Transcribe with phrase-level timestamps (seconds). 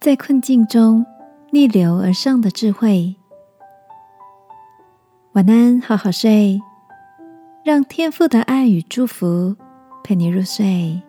[0.00, 1.04] 在困境中
[1.50, 3.14] 逆流而上的智慧。
[5.32, 6.58] 晚安，好好睡，
[7.62, 9.54] 让天父的爱与祝福
[10.02, 11.02] 陪你入睡。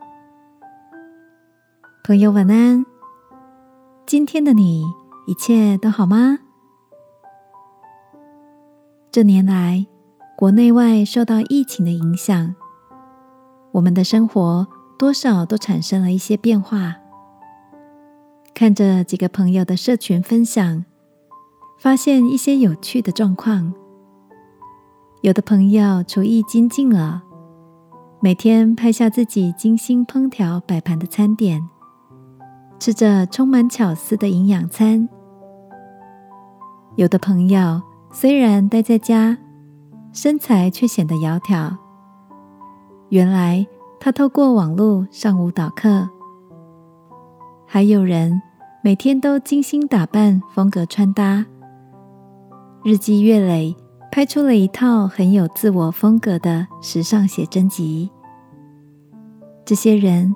[2.03, 2.85] 朋友，晚安。
[4.05, 4.83] 今天的你
[5.25, 6.39] 一切都好吗？
[9.09, 9.87] 这年来，
[10.35, 12.53] 国内外受到疫情的影响，
[13.71, 14.67] 我们的生活
[14.99, 16.97] 多少都产生了一些变化。
[18.61, 20.85] 看着几个朋友的社群分享，
[21.79, 23.73] 发现一些有趣的状况。
[25.21, 27.23] 有的朋友厨艺精进了，
[28.19, 31.67] 每天拍下自己精心烹调摆盘的餐点，
[32.77, 35.09] 吃着充满巧思的营养餐。
[36.97, 37.81] 有的朋友
[38.11, 39.35] 虽然待在家，
[40.13, 41.75] 身材却显得窈窕。
[43.09, 43.65] 原来
[43.99, 46.07] 他透过网络上舞蹈课。
[47.65, 48.41] 还有人
[48.83, 51.45] 每天都精心打扮，风格穿搭，
[52.83, 53.75] 日积月累。
[54.11, 58.09] 拍出了一套很有自我风格的时尚写真集。
[59.63, 60.35] 这些人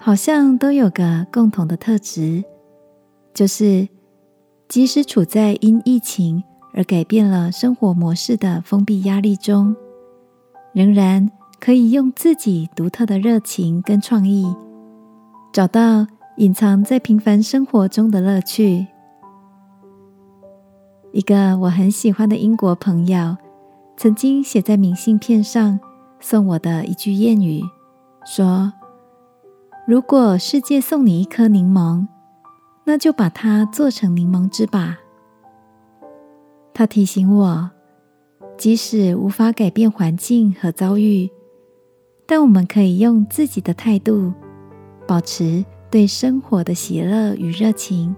[0.00, 2.42] 好像都有个共同的特质，
[3.32, 3.86] 就是
[4.68, 6.42] 即使处在因疫情
[6.74, 9.76] 而改变了生活模式的封闭压力中，
[10.72, 14.52] 仍然可以用自己独特的热情跟创意，
[15.52, 18.86] 找到隐藏在平凡生活中的乐趣。
[21.12, 23.36] 一个我很喜欢的英国朋友，
[23.98, 25.78] 曾经写在明信片上
[26.20, 27.62] 送我的一句谚语，
[28.24, 28.72] 说
[29.86, 32.06] ：“如果世界送你一颗柠檬，
[32.84, 34.98] 那就把它做成柠檬汁吧。”
[36.72, 37.70] 他提醒我，
[38.56, 41.30] 即使无法改变环境和遭遇，
[42.24, 44.32] 但我们可以用自己的态度，
[45.06, 45.62] 保持
[45.92, 48.16] 对生活的喜乐与热情。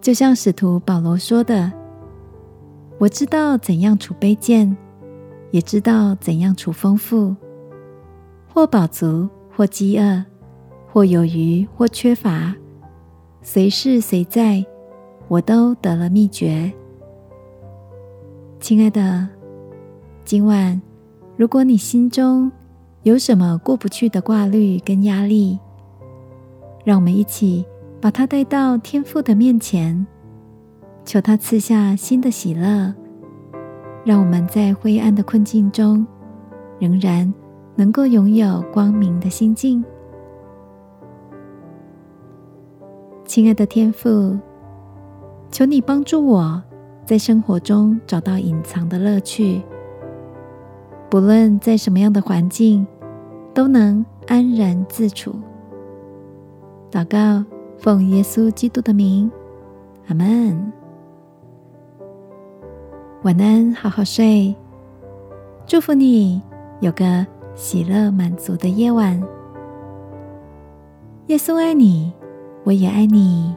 [0.00, 1.70] 就像使徒保罗说的
[2.96, 4.74] ：“我知道怎样处卑贱，
[5.50, 7.36] 也知道怎样处丰富；
[8.48, 10.24] 或饱足，或饥饿；
[10.90, 12.54] 或有余，或缺乏。
[13.42, 14.64] 随事随在，
[15.28, 16.72] 我都得了秘诀。”
[18.58, 19.28] 亲爱的，
[20.24, 20.80] 今晚
[21.36, 22.50] 如果你心中
[23.02, 25.58] 有什么过不去的挂虑跟压力，
[26.84, 27.64] 让我们一起。
[28.00, 30.04] 把他带到天父的面前，
[31.04, 32.92] 求他赐下新的喜乐，
[34.04, 36.04] 让我们在灰暗的困境中，
[36.80, 37.32] 仍然
[37.76, 39.84] 能够拥有光明的心境。
[43.24, 44.36] 亲爱的天父，
[45.52, 46.60] 求你帮助我
[47.06, 49.62] 在生活中找到隐藏的乐趣，
[51.08, 52.84] 不论在什么样的环境，
[53.54, 55.36] 都能安然自处。
[56.92, 57.44] 祷告。
[57.78, 59.28] 奉耶稣基督的名，
[60.06, 60.72] 阿门。
[63.24, 64.54] 晚安，好好睡。
[65.66, 66.40] 祝福你
[66.78, 67.26] 有个
[67.56, 69.20] 喜乐满足的夜晚。
[71.26, 72.12] 耶稣爱你，
[72.62, 73.52] 我也爱你。